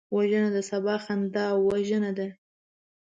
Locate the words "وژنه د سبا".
0.15-0.95